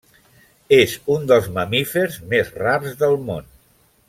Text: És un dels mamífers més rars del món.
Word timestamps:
És 0.77 0.95
un 1.17 1.29
dels 1.33 1.51
mamífers 1.59 2.19
més 2.35 2.53
rars 2.65 3.01
del 3.05 3.19
món. 3.29 3.49